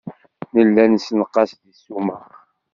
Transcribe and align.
Nella 0.53 0.83
nessenqas 0.85 1.51
deg 1.61 1.73
ssuma. 1.77 2.17